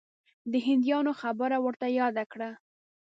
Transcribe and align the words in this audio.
د 0.51 0.53
هندیانو 0.67 1.11
خبره 1.21 1.57
ورته 1.65 1.87
یاده 1.99 2.23
کړه. 2.31 2.49